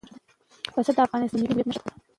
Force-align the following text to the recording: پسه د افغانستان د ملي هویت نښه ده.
پسه 0.73 0.91
د 0.95 0.99
افغانستان 1.07 1.39
د 1.39 1.43
ملي 1.49 1.53
هویت 1.53 1.67
نښه 1.69 1.81
ده. 1.85 1.91